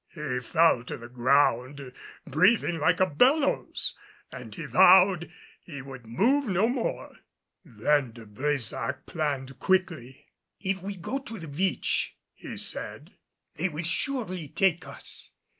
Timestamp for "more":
6.67-7.17